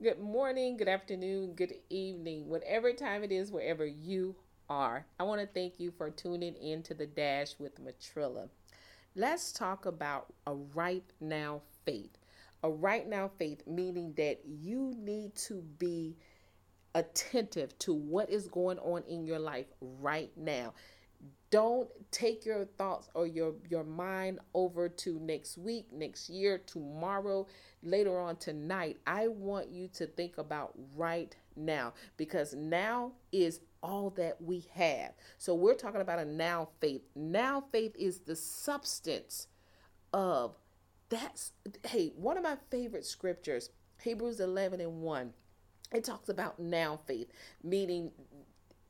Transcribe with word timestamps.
good 0.00 0.20
morning, 0.20 0.76
good 0.76 0.86
afternoon, 0.86 1.54
good 1.54 1.74
evening, 1.90 2.48
whatever 2.48 2.92
time 2.92 3.24
it 3.24 3.32
is, 3.32 3.50
wherever 3.50 3.84
you 3.84 4.36
are. 4.68 5.04
I 5.18 5.24
want 5.24 5.40
to 5.40 5.46
thank 5.48 5.80
you 5.80 5.90
for 5.90 6.08
tuning 6.08 6.54
in 6.54 6.84
to 6.84 6.94
the 6.94 7.06
Dash 7.06 7.56
with 7.58 7.80
Matrilla. 7.84 8.48
Let's 9.16 9.50
talk 9.50 9.86
about 9.86 10.32
a 10.46 10.54
right 10.54 11.02
now 11.20 11.62
faith. 11.84 12.16
A 12.62 12.70
right 12.70 13.08
now 13.08 13.28
faith, 13.40 13.66
meaning 13.66 14.14
that 14.16 14.38
you 14.46 14.94
need 14.96 15.34
to 15.34 15.62
be 15.80 16.16
attentive 16.94 17.76
to 17.80 17.92
what 17.92 18.30
is 18.30 18.46
going 18.46 18.78
on 18.78 19.02
in 19.08 19.26
your 19.26 19.40
life 19.40 19.66
right 19.80 20.30
now 20.36 20.74
don't 21.50 21.88
take 22.10 22.44
your 22.44 22.66
thoughts 22.76 23.08
or 23.14 23.26
your 23.26 23.54
your 23.68 23.84
mind 23.84 24.38
over 24.54 24.88
to 24.88 25.18
next 25.20 25.56
week 25.56 25.86
next 25.92 26.28
year 26.28 26.58
tomorrow 26.58 27.46
later 27.82 28.18
on 28.18 28.36
tonight. 28.36 28.98
I 29.06 29.28
want 29.28 29.70
you 29.70 29.88
to 29.94 30.06
think 30.06 30.36
about 30.38 30.74
right 30.94 31.34
now 31.56 31.94
because 32.16 32.54
now 32.54 33.12
is 33.32 33.60
all 33.82 34.10
that 34.10 34.40
we 34.42 34.66
have. 34.74 35.12
So 35.38 35.54
we're 35.54 35.74
talking 35.74 36.00
about 36.00 36.18
a 36.18 36.24
now 36.24 36.68
faith. 36.80 37.02
Now 37.14 37.64
faith 37.72 37.94
is 37.96 38.20
the 38.20 38.36
substance 38.36 39.46
of 40.12 40.56
that's 41.08 41.52
hey 41.86 42.12
one 42.16 42.36
of 42.36 42.42
my 42.42 42.56
favorite 42.70 43.04
scriptures 43.04 43.70
hebrews 44.02 44.40
11 44.40 44.80
and 44.80 45.00
1 45.00 45.32
it 45.92 46.04
talks 46.04 46.28
about 46.28 46.58
now 46.58 47.00
faith 47.06 47.28
meaning 47.62 48.10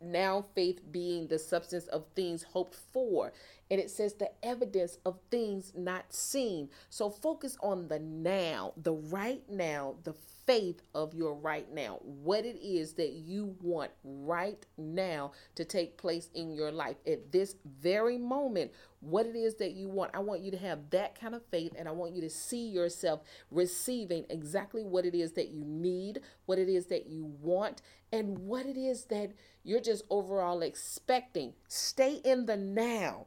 now 0.01 0.47
faith 0.55 0.81
being 0.91 1.27
the 1.27 1.39
substance 1.39 1.87
of 1.87 2.05
things 2.15 2.43
hoped 2.43 2.77
for. 2.93 3.33
And 3.71 3.81
it 3.81 3.91
says 3.91 4.15
the 4.15 4.31
evidence 4.43 4.99
of 5.05 5.19
things 5.31 5.73
not 5.77 6.13
seen. 6.13 6.71
So 6.89 7.11
focus 7.11 7.57
on 7.61 7.89
the 7.89 7.99
now 7.99 8.73
the 8.77 8.93
right 8.93 9.43
now 9.49 9.97
the 10.05 10.15
faith 10.49 10.81
of 10.95 11.13
your 11.13 11.35
right 11.35 11.71
now, 11.75 11.99
what 12.01 12.47
it 12.47 12.59
is 12.63 12.95
that 12.95 13.11
you 13.13 13.55
want 13.61 13.91
right 14.03 14.65
now 14.79 15.31
to 15.55 15.63
take 15.63 15.99
place 15.99 16.31
in 16.35 16.51
your 16.51 16.73
life 16.73 16.97
at 17.07 17.31
this 17.31 17.57
very 17.83 18.17
moment, 18.17 18.73
what 19.01 19.27
it 19.27 19.37
is 19.37 19.57
that 19.57 19.73
you 19.73 19.91
want. 19.91 20.11
I 20.15 20.21
want 20.21 20.41
you 20.41 20.51
to 20.53 20.57
have 20.57 20.89
that 20.89 21.21
kind 21.21 21.35
of 21.35 21.45
faith 21.51 21.75
and 21.79 21.87
I 21.87 21.91
want 21.91 22.15
you 22.15 22.23
to 22.23 22.31
see 22.31 22.67
yourself 22.67 23.21
receiving 23.51 24.25
exactly 24.31 24.83
what 24.83 25.05
it 25.05 25.15
is 25.15 25.33
that 25.33 25.51
you 25.51 25.63
need, 25.67 26.23
what 26.47 26.59
it 26.59 26.71
is 26.71 26.87
that 26.87 27.09
you 27.09 27.27
want, 27.43 27.83
and 28.11 28.39
what 28.39 28.65
it 28.65 28.79
is 28.79 29.05
that 29.05 29.33
you're 29.65 29.83
just 29.83 30.03
overall 30.09 30.63
expecting. 30.63 31.53
Stay 31.69 32.23
in 32.25 32.47
the 32.47 32.57
now. 32.57 33.27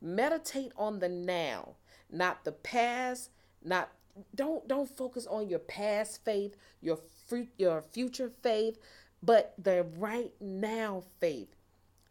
Meditate 0.00 0.72
on 0.78 1.00
the 1.00 1.08
now, 1.10 1.76
not 2.10 2.44
the 2.44 2.52
past, 2.52 3.28
not 3.62 3.90
don't 4.34 4.66
don't 4.68 4.88
focus 4.88 5.26
on 5.26 5.48
your 5.48 5.58
past 5.58 6.24
faith, 6.24 6.56
your 6.80 6.98
fruit, 7.26 7.48
your 7.58 7.82
future 7.82 8.30
faith, 8.42 8.78
but 9.22 9.54
the 9.58 9.86
right 9.98 10.32
now 10.40 11.02
faith. 11.20 11.54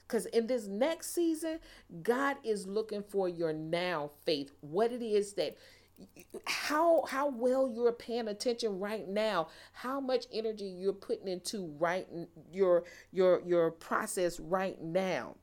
Because 0.08 0.26
in 0.28 0.48
this 0.48 0.68
next 0.68 1.14
season, 1.14 1.60
God 2.04 2.38
is 2.44 2.68
looking 2.68 3.04
for 3.04 3.30
your 3.30 3.54
now 3.54 4.12
faith. 4.26 4.52
What 4.60 4.92
it 4.92 5.02
is 5.02 5.34
that 5.34 5.56
how 6.46 7.06
how 7.06 7.30
well 7.30 7.70
you're 7.70 7.92
paying 7.92 8.28
attention 8.28 8.80
right 8.80 9.08
now 9.08 9.48
how 9.72 10.00
much 10.00 10.26
energy 10.34 10.66
you're 10.66 10.94
putting 10.94 11.28
into 11.28 11.68
right 11.80 12.08
your 12.52 12.84
your 13.12 13.42
your 13.46 13.70
process 13.70 14.40
right 14.40 14.82
now 14.82 15.36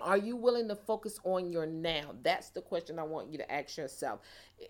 are 0.00 0.18
you 0.18 0.36
willing 0.36 0.68
to 0.68 0.76
focus 0.76 1.18
on 1.24 1.50
your 1.50 1.66
now? 1.66 2.14
That's 2.22 2.50
the 2.50 2.60
question 2.60 2.98
I 2.98 3.04
want 3.04 3.30
you 3.30 3.38
to 3.38 3.50
ask 3.52 3.76
yourself. 3.76 4.20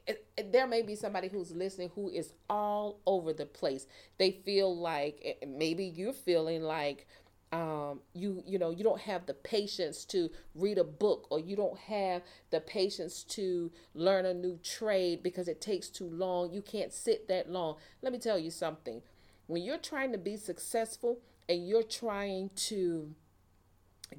It, 0.07 0.25
it, 0.37 0.53
there 0.53 0.67
may 0.67 0.83
be 0.83 0.95
somebody 0.95 1.29
who's 1.29 1.51
listening 1.51 1.91
who 1.95 2.09
is 2.09 2.33
all 2.49 3.01
over 3.07 3.33
the 3.33 3.47
place. 3.47 3.87
They 4.19 4.31
feel 4.31 4.77
like 4.77 5.39
maybe 5.47 5.85
you're 5.85 6.13
feeling 6.13 6.63
like 6.63 7.07
um, 7.53 8.01
you 8.13 8.43
you 8.45 8.59
know 8.59 8.71
you 8.71 8.83
don't 8.83 9.01
have 9.01 9.27
the 9.27 9.35
patience 9.35 10.05
to 10.07 10.31
read 10.55 10.79
a 10.79 10.85
book 10.85 11.29
or 11.31 11.39
you 11.39 11.55
don't 11.55 11.79
have 11.79 12.23
the 12.51 12.61
patience 12.61 13.23
to 13.23 13.71
learn 13.95 14.27
a 14.27 14.35
new 14.35 14.59
trade 14.63 15.23
because 15.23 15.49
it 15.49 15.61
takes 15.61 15.89
too 15.89 16.09
long. 16.09 16.53
You 16.53 16.63
can't 16.63 16.93
sit 16.93 17.29
that 17.29 17.51
long. 17.51 17.77
Let 18.03 18.13
me 18.13 18.19
tell 18.19 18.39
you 18.39 18.51
something. 18.51 19.03
When 19.47 19.63
you're 19.63 19.79
trying 19.79 20.13
to 20.13 20.19
be 20.19 20.37
successful 20.37 21.21
and 21.49 21.67
you're 21.69 21.85
trying 21.85 22.51
to 22.57 23.15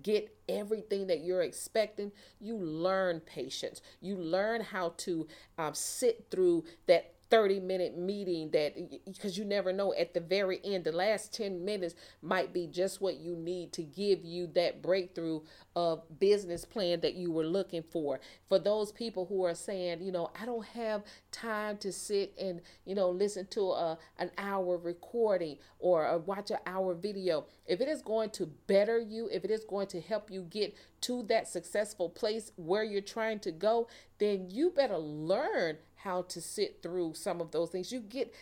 get 0.01 0.35
everything 0.49 1.07
that 1.07 1.21
you're 1.23 1.41
expecting, 1.41 2.11
you 2.39 2.57
learn 2.57 3.19
patience. 3.21 3.81
You 4.01 4.15
learn 4.17 4.61
how 4.61 4.93
to 4.97 5.27
um, 5.57 5.73
sit 5.73 6.27
through 6.29 6.65
that 6.87 7.13
30 7.29 7.59
minute 7.59 7.97
meeting 7.97 8.49
that 8.51 8.73
because 9.05 9.37
you 9.37 9.43
never 9.43 9.73
know 9.73 9.93
at 9.95 10.13
the 10.13 10.19
very 10.19 10.61
end 10.63 10.85
the 10.85 10.91
last 10.91 11.33
10 11.33 11.65
minutes 11.65 11.93
might 12.21 12.53
be 12.53 12.67
just 12.67 13.01
what 13.01 13.17
you 13.17 13.35
need 13.35 13.73
to 13.73 13.83
give 13.83 14.23
you 14.23 14.47
that 14.47 14.81
breakthrough 14.81 15.41
of 15.77 16.01
business 16.19 16.65
plan 16.65 16.99
that 17.01 17.13
you 17.13 17.31
were 17.31 17.45
looking 17.45 17.83
for 17.83 18.19
for 18.49 18.57
those 18.57 18.91
people 18.91 19.27
who 19.27 19.45
are 19.45 19.53
saying 19.53 20.01
you 20.01 20.11
know 20.11 20.31
i 20.41 20.43
don't 20.43 20.65
have 20.65 21.03
time 21.31 21.77
to 21.77 21.91
sit 21.91 22.33
and 22.41 22.61
you 22.83 22.95
know 22.95 23.11
listen 23.11 23.45
to 23.45 23.61
a 23.61 23.95
an 24.17 24.31
hour 24.39 24.75
recording 24.75 25.55
or 25.77 26.07
a, 26.07 26.17
watch 26.17 26.49
an 26.49 26.57
hour 26.65 26.95
video 26.95 27.45
if 27.67 27.79
it 27.79 27.87
is 27.87 28.01
going 28.01 28.31
to 28.31 28.47
better 28.65 28.99
you 28.99 29.29
if 29.31 29.45
it 29.45 29.51
is 29.51 29.63
going 29.65 29.85
to 29.85 30.01
help 30.01 30.31
you 30.31 30.41
get 30.49 30.75
to 30.99 31.21
that 31.29 31.47
successful 31.47 32.09
place 32.09 32.51
where 32.55 32.83
you're 32.83 32.99
trying 32.99 33.37
to 33.37 33.51
go 33.51 33.87
then 34.17 34.49
you 34.49 34.71
better 34.71 34.97
learn 34.97 35.77
how 35.97 36.23
to 36.23 36.41
sit 36.41 36.81
through 36.81 37.13
some 37.13 37.41
of 37.41 37.51
those 37.51 37.69
things. 37.69 37.91
You 37.91 37.99
get 37.99 38.33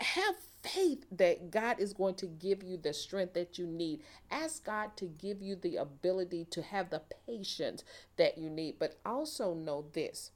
have 0.00 0.36
faith 0.74 1.04
that 1.12 1.50
God 1.50 1.80
is 1.80 1.92
going 1.92 2.14
to 2.16 2.26
give 2.26 2.62
you 2.62 2.76
the 2.76 2.92
strength 2.92 3.34
that 3.34 3.58
you 3.58 3.66
need. 3.66 4.02
Ask 4.30 4.64
God 4.64 4.96
to 4.96 5.06
give 5.06 5.42
you 5.42 5.56
the 5.56 5.76
ability 5.76 6.46
to 6.50 6.62
have 6.62 6.90
the 6.90 7.02
patience 7.26 7.84
that 8.16 8.38
you 8.38 8.50
need. 8.50 8.78
But 8.78 8.98
also 9.04 9.54
know 9.54 9.86
this. 9.92 10.30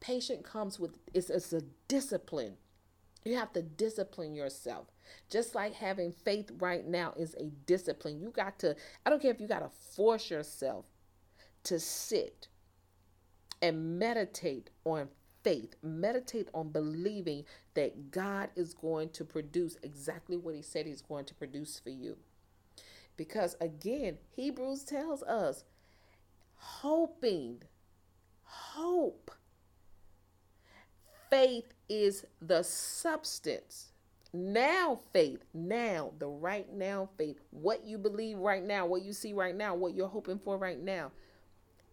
Patience 0.00 0.46
comes 0.46 0.78
with 0.78 0.98
it's, 1.14 1.30
it's 1.30 1.52
a 1.52 1.62
discipline. 1.88 2.54
You 3.24 3.36
have 3.36 3.52
to 3.52 3.62
discipline 3.62 4.34
yourself. 4.34 4.88
Just 5.30 5.54
like 5.54 5.74
having 5.74 6.12
faith 6.12 6.50
right 6.58 6.86
now 6.86 7.14
is 7.16 7.34
a 7.34 7.44
discipline. 7.66 8.20
You 8.20 8.30
got 8.30 8.58
to, 8.60 8.74
I 9.06 9.10
don't 9.10 9.22
care 9.22 9.30
if 9.30 9.40
you 9.40 9.46
got 9.46 9.60
to 9.60 9.70
force 9.94 10.30
yourself 10.30 10.86
to 11.64 11.78
sit 11.78 12.48
and 13.60 13.98
meditate 13.98 14.70
on 14.84 15.08
faith. 15.42 15.74
Meditate 15.82 16.48
on 16.54 16.70
believing 16.70 17.44
that 17.74 18.10
God 18.10 18.50
is 18.56 18.74
going 18.74 19.10
to 19.10 19.24
produce 19.24 19.76
exactly 19.82 20.36
what 20.36 20.54
He 20.54 20.62
said 20.62 20.86
He's 20.86 21.02
going 21.02 21.24
to 21.26 21.34
produce 21.34 21.78
for 21.78 21.90
you. 21.90 22.16
Because 23.16 23.56
again, 23.60 24.18
Hebrews 24.34 24.84
tells 24.84 25.22
us 25.22 25.64
hoping, 26.56 27.62
hope. 28.42 29.30
Faith 31.30 31.72
is 31.88 32.26
the 32.40 32.62
substance. 32.62 33.92
Now, 34.34 35.00
faith, 35.12 35.44
now, 35.52 36.12
the 36.18 36.26
right 36.26 36.70
now 36.72 37.10
faith, 37.18 37.38
what 37.50 37.84
you 37.84 37.98
believe 37.98 38.38
right 38.38 38.62
now, 38.62 38.86
what 38.86 39.02
you 39.02 39.12
see 39.12 39.34
right 39.34 39.54
now, 39.54 39.74
what 39.74 39.94
you're 39.94 40.08
hoping 40.08 40.38
for 40.38 40.56
right 40.56 40.80
now 40.80 41.12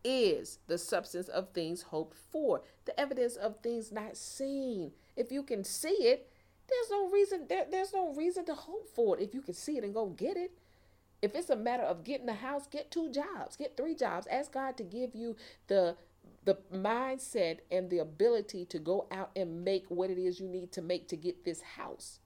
is 0.03 0.59
the 0.67 0.77
substance 0.77 1.27
of 1.27 1.49
things 1.49 1.83
hoped 1.83 2.17
for, 2.31 2.61
the 2.85 2.99
evidence 2.99 3.35
of 3.35 3.61
things 3.61 3.91
not 3.91 4.17
seen. 4.17 4.91
If 5.15 5.31
you 5.31 5.43
can 5.43 5.63
see 5.63 5.89
it, 5.89 6.29
there's 6.67 6.91
no 6.91 7.09
reason 7.09 7.45
there, 7.49 7.65
there's 7.69 7.93
no 7.93 8.13
reason 8.13 8.45
to 8.45 8.53
hope 8.53 8.87
for 8.93 9.17
it 9.17 9.23
if 9.23 9.33
you 9.33 9.41
can 9.41 9.53
see 9.53 9.77
it 9.77 9.83
and 9.83 9.93
go 9.93 10.07
get 10.07 10.37
it. 10.37 10.51
If 11.21 11.35
it's 11.35 11.49
a 11.49 11.55
matter 11.55 11.83
of 11.83 12.03
getting 12.03 12.29
a 12.29 12.33
house, 12.33 12.67
get 12.67 12.91
two 12.91 13.11
jobs, 13.11 13.57
get 13.57 13.75
three 13.75 13.95
jobs. 13.95 14.27
Ask 14.31 14.53
God 14.53 14.77
to 14.77 14.83
give 14.83 15.15
you 15.15 15.35
the 15.67 15.97
the 16.45 16.57
mindset 16.73 17.59
and 17.69 17.89
the 17.89 17.99
ability 17.99 18.65
to 18.65 18.79
go 18.79 19.07
out 19.11 19.29
and 19.35 19.63
make 19.63 19.85
what 19.89 20.09
it 20.09 20.17
is 20.17 20.39
you 20.39 20.47
need 20.47 20.71
to 20.71 20.81
make 20.81 21.07
to 21.09 21.17
get 21.17 21.43
this 21.43 21.61
house. 21.61 22.19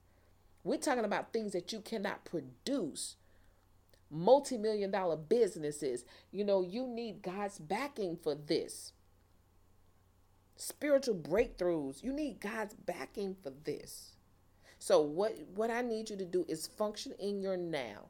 We're 0.63 0.77
talking 0.77 1.03
about 1.03 1.33
things 1.33 1.51
that 1.53 1.73
you 1.73 1.81
cannot 1.81 2.23
produce 2.23 3.15
multi-million 4.13 4.91
dollar 4.91 5.17
businesses. 5.17 6.05
You 6.31 6.43
know, 6.43 6.61
you 6.61 6.87
need 6.87 7.21
God's 7.21 7.59
backing 7.59 8.17
for 8.17 8.35
this. 8.35 8.93
Spiritual 10.55 11.15
breakthroughs, 11.15 12.03
you 12.03 12.13
need 12.13 12.39
God's 12.39 12.75
backing 12.75 13.35
for 13.41 13.51
this. 13.63 14.11
So 14.79 15.01
what 15.01 15.33
what 15.55 15.71
I 15.71 15.81
need 15.81 16.09
you 16.09 16.17
to 16.17 16.25
do 16.25 16.45
is 16.47 16.67
function 16.67 17.13
in 17.19 17.41
your 17.41 17.57
now. 17.57 18.09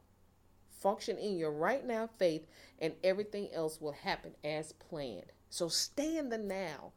Function 0.70 1.18
in 1.18 1.38
your 1.38 1.52
right 1.52 1.86
now 1.86 2.10
faith 2.18 2.46
and 2.80 2.94
everything 3.04 3.50
else 3.54 3.80
will 3.80 3.94
happen 3.94 4.34
as 4.44 4.74
planned. 4.74 5.32
So 5.50 5.68
stay 5.68 6.18
in 6.18 6.30
the 6.30 6.38
now. 6.38 6.92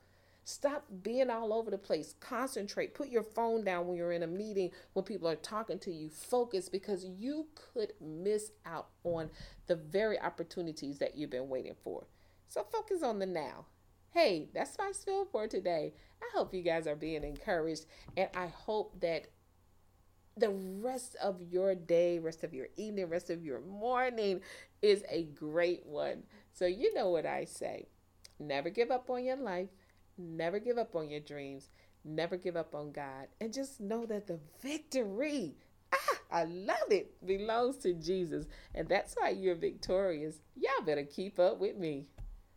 Stop 0.48 0.84
being 1.02 1.28
all 1.28 1.52
over 1.52 1.72
the 1.72 1.76
place. 1.76 2.14
Concentrate. 2.20 2.94
Put 2.94 3.08
your 3.08 3.24
phone 3.24 3.64
down 3.64 3.88
when 3.88 3.96
you're 3.96 4.12
in 4.12 4.22
a 4.22 4.28
meeting, 4.28 4.70
when 4.92 5.04
people 5.04 5.28
are 5.28 5.34
talking 5.34 5.80
to 5.80 5.90
you. 5.90 6.08
Focus 6.08 6.68
because 6.68 7.04
you 7.04 7.48
could 7.56 7.94
miss 8.00 8.52
out 8.64 8.86
on 9.02 9.28
the 9.66 9.74
very 9.74 10.20
opportunities 10.20 11.00
that 11.00 11.16
you've 11.16 11.30
been 11.30 11.48
waiting 11.48 11.74
for. 11.82 12.06
So 12.46 12.62
focus 12.62 13.02
on 13.02 13.18
the 13.18 13.26
now. 13.26 13.66
Hey, 14.10 14.48
that's 14.54 14.78
my 14.78 14.92
spiel 14.92 15.24
for 15.24 15.48
today. 15.48 15.94
I 16.22 16.26
hope 16.32 16.54
you 16.54 16.62
guys 16.62 16.86
are 16.86 16.94
being 16.94 17.24
encouraged, 17.24 17.86
and 18.16 18.28
I 18.36 18.46
hope 18.46 19.00
that 19.00 19.26
the 20.36 20.50
rest 20.50 21.16
of 21.20 21.42
your 21.42 21.74
day, 21.74 22.20
rest 22.20 22.44
of 22.44 22.54
your 22.54 22.68
evening, 22.76 23.08
rest 23.08 23.30
of 23.30 23.44
your 23.44 23.62
morning 23.62 24.42
is 24.80 25.02
a 25.10 25.24
great 25.24 25.84
one. 25.86 26.22
So, 26.52 26.66
you 26.66 26.94
know 26.94 27.10
what 27.10 27.26
I 27.26 27.46
say 27.46 27.88
never 28.38 28.70
give 28.70 28.90
up 28.90 29.10
on 29.10 29.24
your 29.24 29.36
life, 29.36 29.68
never 30.18 30.58
give 30.58 30.78
up 30.78 30.94
on 30.94 31.10
your 31.10 31.20
dreams, 31.20 31.70
never 32.04 32.36
give 32.36 32.56
up 32.56 32.74
on 32.74 32.92
God, 32.92 33.28
and 33.40 33.52
just 33.52 33.80
know 33.80 34.06
that 34.06 34.26
the 34.26 34.38
victory, 34.62 35.54
ah, 35.92 36.18
I 36.30 36.44
love 36.44 36.90
it, 36.90 37.24
belongs 37.26 37.76
to 37.78 37.92
Jesus. 37.94 38.46
And 38.74 38.88
that's 38.88 39.14
why 39.14 39.30
you're 39.30 39.54
victorious. 39.54 40.36
Y'all 40.54 40.84
better 40.84 41.04
keep 41.04 41.38
up 41.38 41.58
with 41.58 41.76
me. 41.76 42.06